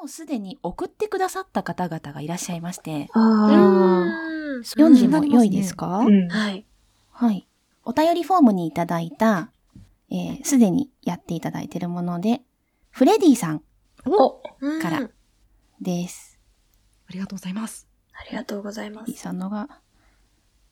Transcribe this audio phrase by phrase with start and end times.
[0.00, 5.98] もうすでに送ってくださった方々がいらっしゃいまして、あうん読んでも良いですか、あ。
[5.98, 6.26] うん。
[6.28, 6.64] はい。
[7.10, 7.46] はい。
[7.84, 9.50] お便りフォームにいただいた、
[10.10, 12.40] えーすでにやっていただいているもので、
[12.88, 13.62] フレディさん
[14.80, 15.10] から
[15.82, 16.38] です。
[17.06, 17.86] ありがとうございます。
[18.14, 19.22] ありがとうございまフレディす。
[19.24, 19.68] さんのが、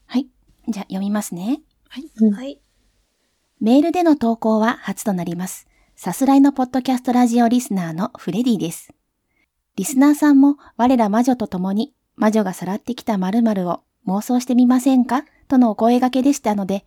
[0.07, 0.27] はい。
[0.69, 1.61] じゃあ読みますね。
[1.91, 2.01] は
[2.45, 2.61] い。
[3.61, 5.69] メールでの投稿は初となります。
[5.97, 8.95] さすらいのポッドキャストラジオリスナーのフレディです。
[9.79, 15.25] リスナーさんも我ら魔女と共に魔女がさらってきた〇〇を妄想してみませんか？
[15.47, 16.85] とのお声掛けでしたので、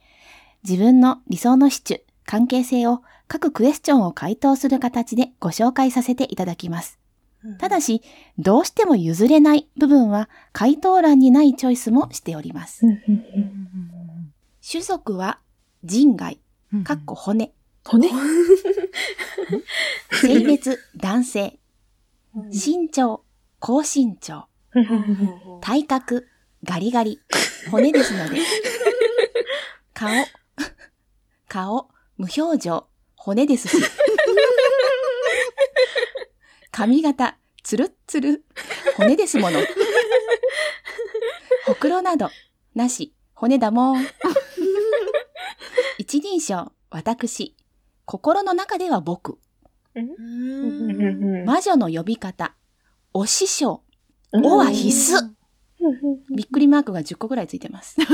[0.67, 6.99] 自分の理想のシチュ、関係性を各クエスチョンを回答する形でご紹介させていただきます。
[7.59, 8.01] ただし、
[8.37, 12.85] どうしても譲れない部分は回答欄にないチョイスもしております。
[14.69, 15.39] 種族は
[15.85, 16.39] 人外、
[16.83, 17.53] かっこ骨。
[17.85, 18.09] 骨？
[20.11, 21.57] 性別男性。
[22.33, 23.23] 身長、
[23.59, 24.47] 高身長。
[25.61, 26.27] 体格、
[26.63, 27.19] ガリガリ。
[27.69, 28.39] 骨ですので。
[29.93, 30.09] 顔、
[31.47, 32.87] 顔、無表情。
[33.15, 33.77] 骨ですし。
[36.71, 38.45] 髪型、つるっつる。
[38.95, 39.59] 骨ですもの。
[41.65, 42.29] ほくろなど、
[42.73, 43.13] なし。
[43.33, 44.07] 骨だもん。
[45.97, 47.55] 一人称、私。
[48.05, 49.37] 心の中では僕。
[49.95, 51.45] うん。
[51.45, 52.53] 魔女の呼び方。
[53.13, 53.81] お師匠。
[54.33, 55.29] おは必須。
[56.35, 57.97] びっくりマークが10個ぐらいついてます。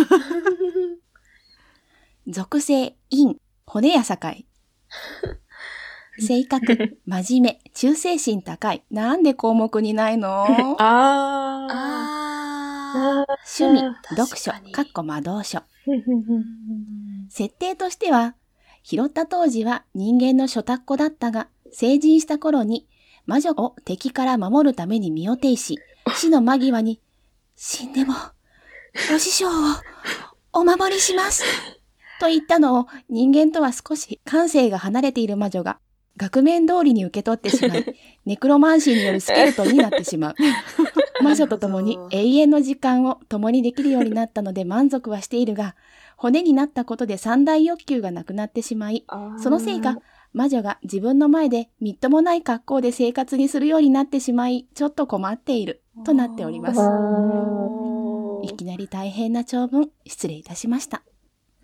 [2.27, 4.15] 属性、陰、骨や境。
[6.19, 8.83] 性格、真面目、忠誠心高い。
[8.89, 10.45] なんで項目にないの？
[10.81, 12.93] ああ。
[12.95, 13.25] あ
[13.59, 15.61] 趣味あ、読書かっこ魔導書。
[17.29, 18.35] 設定としては、
[18.83, 22.87] 拾った当時は人間の初タっ子だったが、成人した頃に
[23.27, 25.79] 魔女を敵から守るために身を挺し、
[26.15, 27.01] 死の間際に、
[27.55, 28.13] 死んでも、
[29.13, 29.51] お師匠を
[30.53, 31.43] お守りします。
[32.19, 35.79] と言ったのを人間とは少し感性が離れている魔女が、
[36.15, 37.85] 額面通りに受け取ってしまい、
[38.25, 40.35] ネクロマンシーによるスケルトンになってしまう。
[41.21, 45.75] 魔女と共に永遠の時間を共にできるようになったので満足はしているが、
[46.15, 49.03] 骨になったことで三大欲求がなくなってしまい、
[49.37, 49.97] そのせいか、
[50.33, 56.79] 魔女が自分の前でみっともない格好で生活にするようになってしまい、ちょっと困っている、となっております。
[58.43, 61.03] いきなり大変な長文、失礼いたしました。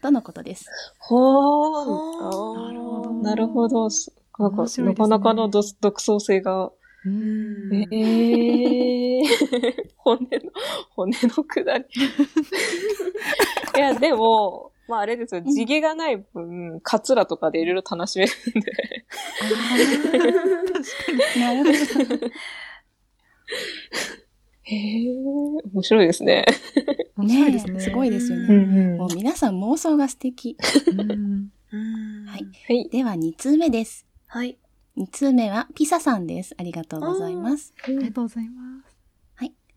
[0.01, 0.65] とのことです。
[0.99, 2.67] ほほー。
[2.67, 3.87] なるほどなるほど。
[4.39, 6.71] なんか、ねなかなかの独独創性が。
[7.05, 9.25] うんええー。
[9.97, 10.51] 骨の、
[10.95, 11.85] 骨のくだり。
[13.77, 18.71] いや、でも、まああれですよ、地毛がない分、カツラとかでいろいろ楽しめるんで。
[21.39, 22.27] なるほど。
[24.65, 25.09] へえ、
[25.73, 26.45] 面白いですね。
[27.17, 27.73] 面白いですね。
[27.73, 28.47] ねすごいですよね。
[28.47, 30.57] んもう皆さん妄想が素敵。
[30.87, 31.49] うん
[32.27, 32.47] はい。
[32.67, 32.89] はい。
[32.89, 34.05] では2通目です。
[34.27, 34.57] はい。
[34.97, 36.55] 2通目はピサさんです。
[36.57, 37.73] ありがとうございます。
[37.83, 38.93] ありがとうございます。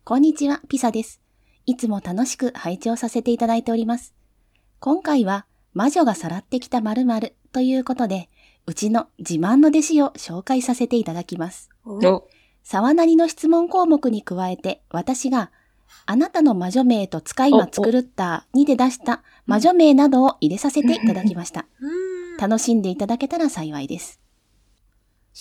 [0.07, 1.19] こんにちは、ピサです。
[1.65, 4.15] いつも楽しく拝聴させていただいております。
[4.79, 8.29] 今回は、魔女がさらってきた〇〇ということで、
[8.67, 11.69] うちの自慢の弟子を紹介させていただきます。
[11.85, 11.99] お
[12.63, 15.51] 沢なりの質問項目に加えて、私が、
[16.05, 21.65] あなたの魔女名と使い魔作るったにで出した魔女名などを入れさせていただきました。
[21.79, 22.37] うん。
[22.37, 24.19] 楽しんでいただけたら幸いです。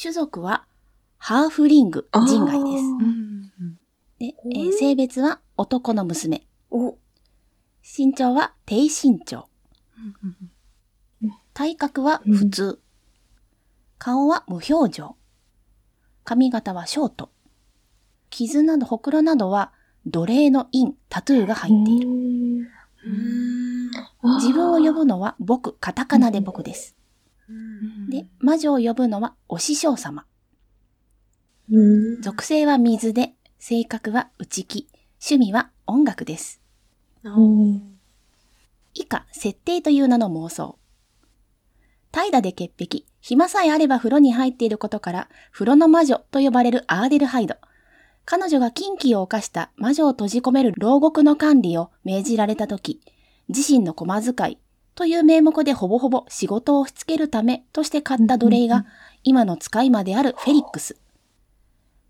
[0.01, 0.65] 種族は、
[1.19, 2.85] ハーフリング人外です。
[2.85, 3.27] うん
[4.19, 6.47] で、えー性別は男の娘。
[7.87, 9.49] お、身長は低身長。
[11.55, 12.81] 体格は普通。
[13.99, 15.17] 顔は無表情。
[16.25, 17.31] 髪型はショート。
[18.29, 19.73] 傷など、ほくろなどは
[20.05, 22.09] 奴隷の印、タトゥーが入っている。
[22.09, 22.67] うん。
[24.39, 26.97] 自分を呼ぶのは僕、カタカナで僕です。
[27.49, 30.27] うんで、魔女を呼ぶのはお師匠様。
[31.71, 34.89] うん属性は水で、性格は内気。
[35.21, 36.66] 趣味は音楽です。
[38.95, 40.79] 以下、設定という名の妄想。
[42.13, 47.57] 怠惰で潔癖、暇さえあれば風呂に入っていることから、風呂の魔女と呼ばれるアーデルハイド。
[48.25, 53.01] 彼女が禁忌を犯した魔女を閉じ込める牢獄の管理を命じられたとき、
[53.49, 54.59] 自身の駒遣い
[54.95, 58.87] という名目でほぼほぼ仕事を押し付けるためとして買った奴隷が、
[59.23, 60.97] 今の使い魔であるフェリックス。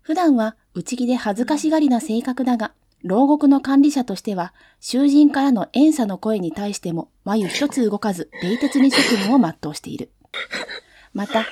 [0.01, 2.71] 普段は内気で恥ずかしがりな性格だが、
[3.03, 10.11] 牢獄の管理者としては、囚人からの遠査の声に対しても眉一つ動かず、冷徹に職務を全うしている。
[11.13, 11.45] また、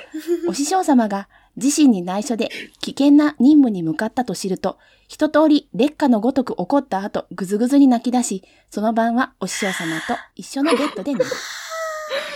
[0.48, 2.50] お師匠様が自身に内緒で
[2.80, 4.78] 危険な任務に向かったと知ると、
[5.08, 11.26] 一通り劣化のごとく怒った後、ぐずぐずに泣き出し、その晩はお師匠様と一緒のベッドで寝る。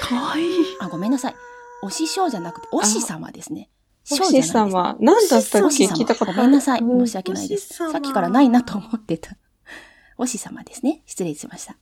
[0.01, 0.47] かわいい。
[0.81, 1.35] あ、ごめんなさい。
[1.83, 3.69] お師匠じゃなくて、お師様ですね。
[4.11, 4.97] お匠じゃない師ですね様。
[5.01, 6.81] 何だったっけ聞いたことごめんなさい。
[6.81, 7.75] うん申し訳ないです。
[7.75, 9.37] さっきからないなと思ってた。
[10.19, 11.03] お師様ですね。
[11.07, 11.77] 失礼しました。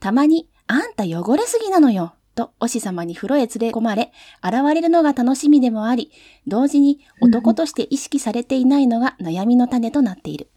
[0.00, 2.14] たまに、あんた汚れすぎなのよ。
[2.34, 4.12] と、お師様に風呂へ連れ込まれ、
[4.44, 6.12] 現れるのが楽しみでもあり、
[6.46, 10.48] 同時に男として意識されていないのが悩みの種となっている。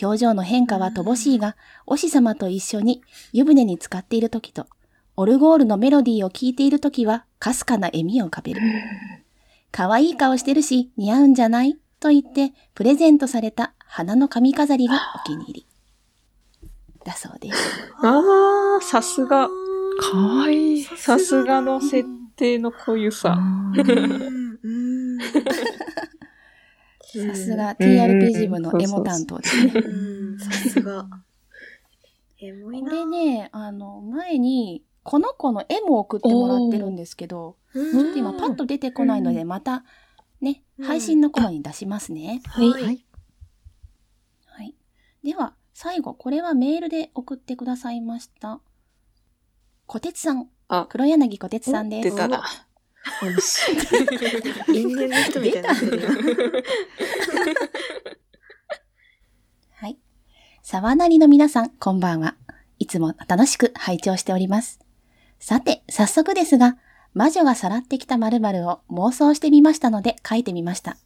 [0.00, 1.56] 表情の変化は乏しいが、
[1.86, 3.02] お師様と一緒に
[3.32, 4.66] 湯船に浸かっている時と、
[5.16, 8.62] オルゴールのメロディーを聴いている時は、かすかな笑みを浮かべる。
[9.76, 11.76] 可愛い顔してるし、似合うんじゃない？
[11.98, 15.66] と言って、プレゼントされた花の髪飾りがお気に入り。
[17.04, 17.56] だそうです。
[18.00, 19.48] ああ、さすが。
[20.00, 20.82] かわいい。
[20.84, 23.30] さすがの設定の濃ゆさ。
[23.30, 23.34] う
[23.82, 25.24] んうんさ
[27.34, 29.72] すが TRPG 部のエモ担当ですね。
[29.74, 31.08] うんさすが。
[32.38, 32.92] エモいこな。
[32.92, 39.84] れね、あの、前に、この子の絵も送ってもらってるんですけど、うんちょっと今パッと出てこないので、また、
[40.40, 42.40] ね、うん配信の頃に出しますね。
[42.46, 43.04] はいはい。
[44.46, 44.74] はい。
[45.22, 48.60] では、最後、これはメールで送ってくださいました。
[49.86, 50.48] 小鉄さん。
[50.68, 52.10] あ黒柳小鉄さんです。
[52.10, 52.38] 出たな。
[52.38, 53.72] よし。
[54.72, 55.74] 因縁の人みたいにな。
[59.74, 59.98] はい。
[60.62, 62.36] 沢なりの皆さん、こんばんは。
[62.78, 64.83] いつも楽しく拝聴しております。
[65.44, 66.78] さて、早速ですが、
[67.12, 70.96] 魔女がさらってきた〇〇を妄想してみましたので書いてみました。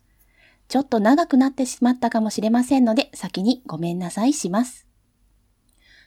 [0.69, 4.87] ちょっと長くなってしまったかもしれませんので、先にごめんなさいします。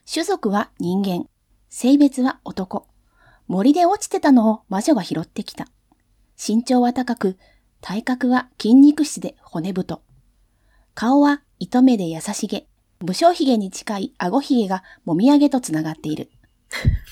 [0.09, 1.25] 種族は人間。
[1.69, 2.87] 性別は男。
[3.49, 5.67] 森で落ちてたのを魔女が拾ってきた。
[6.37, 7.37] 身長は高く、
[7.81, 10.01] 体格は筋肉質で骨太。
[10.93, 12.65] 顔は糸目で優しげ。
[13.01, 16.31] 武将髭に近い顎髭がもみあげとつながっている。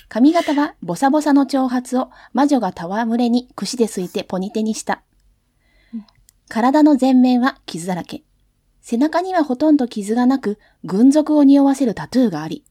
[0.07, 5.03] 髪型はボサボサの長髪を魔女が戯れに櫛ですいてポニテにした。
[6.47, 8.23] 体の前面は傷だらけ。
[8.81, 12.65] 背中にはほとんど傷がなく、軍属を匂わせるタトゥーがあり、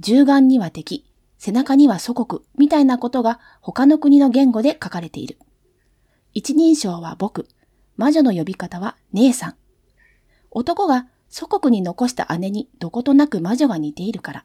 [0.00, 1.06] 銃眼には敵、
[1.38, 5.38] 背中には祖国、みたいなことが他の国の言語で書かれている。
[6.34, 7.48] 一人称は僕、
[7.96, 9.54] 魔女の呼び方は姉さん。
[10.50, 14.44] 男が祖国に残した姉にどことなく魔女が似ているから。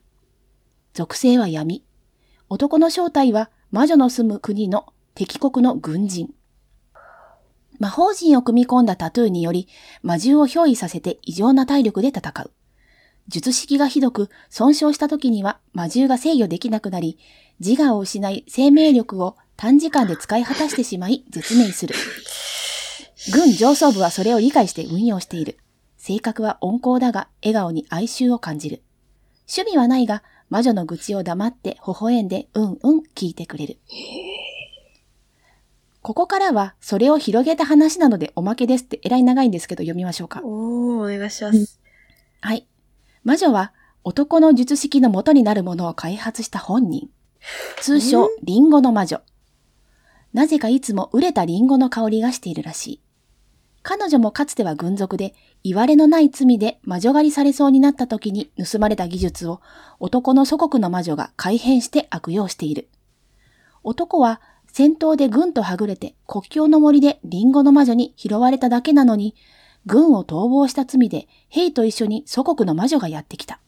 [0.93, 1.83] 属性は闇。
[2.49, 6.33] 男の正体は魔女の住む国の敵国の軍人。
[7.79, 9.67] 魔法陣を組み込んだタトゥーにより
[10.03, 12.51] 魔獣を憑依させて異常な体力で戦う。
[13.27, 17.17] 術式がひどく損傷した時には魔獣が制御できなくなり、
[17.59, 21.95] 自我を失い生命力を短時間で使い果たしてしまい絶命する。
[23.31, 25.57] 軍上層部はそれを理解して運用している。
[25.97, 28.81] 性格は温厚だが笑顔に哀愁を感じる。
[29.47, 33.77] 趣味はないが魔女の愚痴を黙って微笑んでうんうん聞いてくれる。
[36.01, 40.41] ここからはそれを広げた話なのでおまけですってえらい長いんですけど読みましょうか。
[40.43, 41.79] おー、お願いします。
[42.41, 42.67] はい。
[43.23, 43.71] 魔女は
[44.03, 47.09] 男の術式の元になるものを開発した本人。
[47.77, 49.21] 通称、リンゴの魔女。
[50.33, 53.01] なぜかいつも熟れたリンゴの香りがしているらしい。
[53.83, 55.33] 彼女もかつては軍属で、
[55.63, 59.61] 言われのない罪で魔女狩りされそうになった時に盗まれた技術を
[59.99, 62.89] 男の祖国の魔女が改変して悪用している。
[63.83, 64.41] 男は
[64.73, 69.35] 戦闘で軍とはぐれて国境の森でリンゴの魔女に拾われただけなのに、
[69.85, 73.59] 軍を逃亡した罪で兵と一緒に祖国の魔女がやってきた。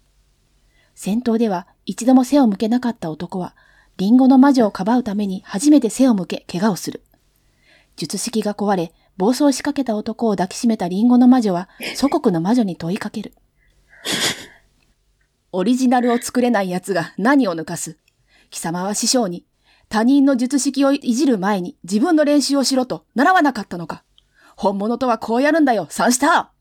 [0.96, 3.56] 戦闘では一度も背を向けなかった男は、
[3.98, 7.03] リンゴの魔女をかばうために初めて背を向け怪我をする。
[7.96, 13.34] 術式が壊れ、暴走しかけた男を抱きしめたリンゴの魔女は祖国の魔女に問いかける。
[15.51, 18.00] オリジナルを作れない奴が何を抜かす
[18.50, 19.46] 貴様は師匠に
[19.88, 24.03] 他人の術式をいじる前に自分の練習をしろと習わなかったのか
[24.55, 26.51] 本物とはこうやるんだよ、三下。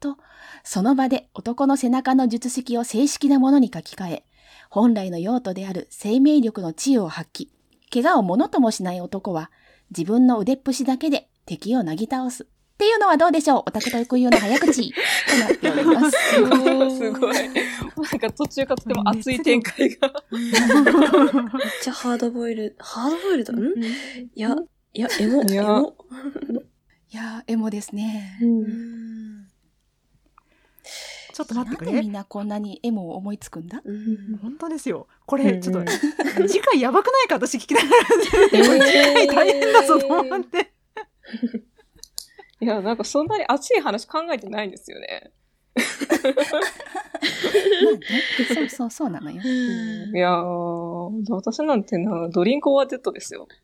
[0.00, 0.16] と、
[0.64, 4.24] その場で男の背中の術式を正式なものに書き換え、
[4.70, 7.48] 本来の用途である生命力の知恵を発揮。
[7.90, 9.50] 怪我をものともしない男は、
[9.90, 12.42] 自分の腕っぷしだけで敵をなぎ倒す。
[12.44, 12.46] っ
[12.78, 16.16] ていうのはどうでしょうオタク特有の早口となっております。
[16.34, 16.96] すごい。
[16.96, 17.34] すごい。
[17.34, 20.12] なんか途中からとても熱い展開が。
[20.30, 20.52] めっ
[21.82, 23.62] ちゃハードボイル、ハードボイルドんい
[24.36, 24.54] や、
[24.92, 25.96] いや、エモ、いやエモ。
[27.10, 28.38] いやー、エモですね。
[28.42, 29.48] うん。
[31.32, 32.12] ちょっと待ってくれなんでみん。
[32.12, 33.80] なこんなにエモを思いつくんだ？
[33.84, 34.38] うん。
[34.40, 35.08] 本当ですよ。
[35.26, 35.90] これ、ちょっと、
[36.46, 37.36] 次回やばくないか？
[37.36, 37.94] 私聞きながら、
[38.86, 40.72] 次回大変だぞと思って。
[42.60, 45.32] いや、なんかそんなに熱い話考えてないんですよね。
[45.78, 45.82] ま
[47.90, 48.00] あね、
[48.54, 49.40] そうそうそうなのよ。
[49.44, 53.46] うんいやー、私なんてな、ドリンクオアデッドですよ。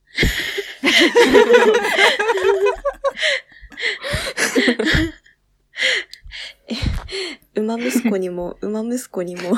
[7.54, 9.56] 馬息子にも、馬息子にも、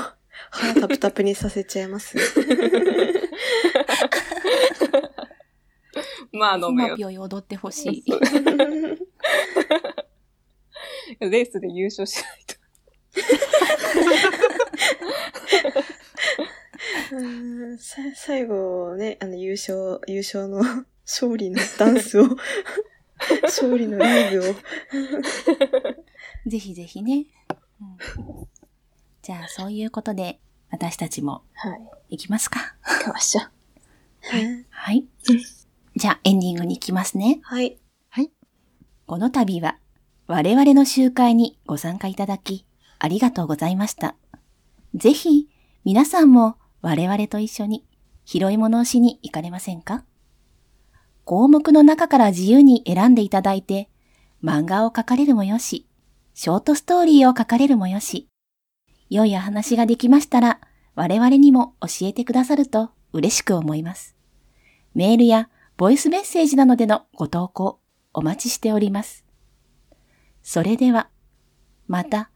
[0.51, 2.17] 腹タプタプにさせちゃいます。
[6.37, 6.97] まあ飲むよ。
[6.97, 8.05] ひまぴ踊ってほしい。
[11.21, 12.57] レースで優勝しないと。
[17.13, 20.63] うんさ最後ね、あの優勝、優勝の
[21.05, 22.27] 勝利のダンスを、
[23.43, 24.55] 勝利のライブを。
[26.47, 27.27] ぜひぜひね。
[27.81, 28.47] うん
[29.23, 30.39] じゃあ、そういうことで、
[30.71, 31.81] 私たちもはい。
[32.11, 32.77] 行きますか。
[32.85, 33.51] 行きましょう。
[34.71, 35.05] はい。
[35.97, 37.41] じゃあ、エンディングに行きますね。
[37.43, 37.79] はい。
[39.07, 39.79] この度は、
[40.27, 42.67] 我々の集会にご参加いただき、
[42.99, 44.15] ありがとうございました。
[44.95, 45.49] ぜひ、
[45.85, 47.87] 皆さんも我々と一緒に
[48.25, 50.05] 拾い物をしに行かれませんか？
[51.25, 53.89] 項目の中から自由に選んでいただいて、
[54.43, 55.87] 漫画を描かれるもよし、
[56.35, 58.29] ショートストーリーを書かれるもよし、
[59.09, 60.61] 良いお話ができましたら、
[60.95, 64.17] 我々にも教えてくださると嬉しく思います。
[64.95, 67.81] メールやボイスメッセージなどでのご投稿
[68.15, 69.25] お待ちしております。
[70.43, 71.11] それでは、
[71.87, 72.31] また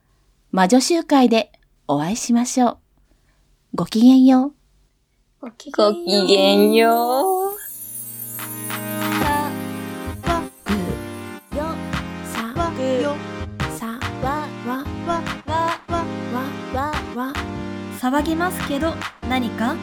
[0.53, 1.51] 魔女集会で
[1.89, 2.79] お会いしましょう。
[3.75, 4.55] ごきげんよう。
[5.41, 7.71] ごきげんよう。
[18.01, 18.95] 騒ぎますけど
[19.29, 19.77] 何か